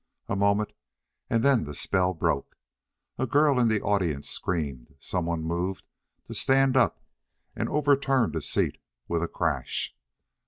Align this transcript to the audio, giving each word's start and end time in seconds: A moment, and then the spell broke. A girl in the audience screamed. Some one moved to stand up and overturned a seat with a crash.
A 0.27 0.35
moment, 0.35 0.73
and 1.29 1.43
then 1.43 1.65
the 1.65 1.75
spell 1.75 2.15
broke. 2.15 2.57
A 3.19 3.27
girl 3.27 3.59
in 3.59 3.67
the 3.67 3.83
audience 3.83 4.27
screamed. 4.27 4.95
Some 4.97 5.27
one 5.27 5.43
moved 5.43 5.85
to 6.25 6.33
stand 6.33 6.75
up 6.75 6.99
and 7.55 7.69
overturned 7.69 8.35
a 8.35 8.41
seat 8.41 8.81
with 9.07 9.21
a 9.21 9.27
crash. 9.27 9.95